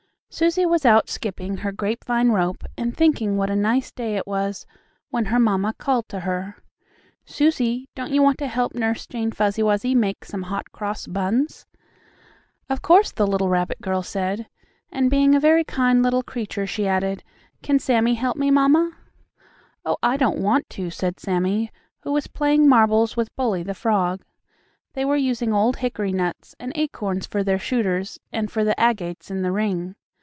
Susie 0.33 0.65
was 0.65 0.85
out 0.85 1.09
skipping 1.09 1.57
her 1.57 1.73
grapevine 1.73 2.29
rope, 2.29 2.63
and 2.77 2.95
thinking 2.95 3.35
what 3.35 3.49
a 3.49 3.55
nice 3.55 3.91
day 3.91 4.15
it 4.15 4.25
was, 4.25 4.65
when 5.09 5.25
her 5.25 5.37
mamma 5.37 5.73
called 5.77 6.07
to 6.07 6.21
her: 6.21 6.55
"Susie, 7.25 7.89
don't 7.95 8.13
you 8.13 8.23
want 8.23 8.37
to 8.37 8.47
help 8.47 8.73
Nurse 8.73 9.05
Jane 9.05 9.33
Fuzzy 9.33 9.61
Wuzzy 9.61 9.93
make 9.93 10.23
some 10.23 10.43
Hot 10.43 10.71
Cross 10.71 11.07
Buns?" 11.07 11.65
"Of 12.69 12.81
course," 12.81 13.11
the 13.11 13.27
little 13.27 13.49
rabbit 13.49 13.81
girl 13.81 14.01
said, 14.03 14.47
and, 14.89 15.09
being 15.11 15.35
a 15.35 15.39
very 15.39 15.65
kind 15.65 16.01
little 16.01 16.23
creature, 16.23 16.65
she 16.65 16.87
added: 16.87 17.25
"Can 17.61 17.77
Sammie 17.77 18.15
help 18.15 18.37
me, 18.37 18.49
mamma?" 18.49 18.93
"Oh, 19.83 19.97
I 20.01 20.15
don't 20.15 20.39
want 20.39 20.69
to," 20.71 20.89
said 20.89 21.19
Sammie, 21.19 21.71
who 22.03 22.13
was 22.13 22.27
playing 22.27 22.69
marbles 22.69 23.17
with 23.17 23.35
Bully, 23.35 23.63
the 23.63 23.73
frog. 23.75 24.23
They 24.93 25.03
were 25.03 25.17
using 25.17 25.51
old 25.51 25.75
hickory 25.79 26.13
nuts 26.13 26.55
and 26.57 26.71
acorns 26.75 27.27
for 27.27 27.43
their 27.43 27.59
shooters 27.59 28.17
and 28.31 28.49
for 28.49 28.63
the 28.63 28.79
agates 28.79 29.29
in 29.29 29.41
the 29.41 29.51
ring. 29.51 29.95